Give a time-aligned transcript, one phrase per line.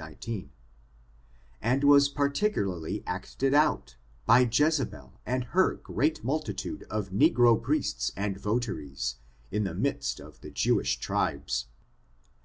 [0.00, 0.52] 19],
[1.60, 7.60] and was par ticularly acted out, by Jezebel and her great multi tude of n^ro
[7.60, 9.16] priests and votaries,
[9.50, 11.66] in the midst of the Jewish tribes.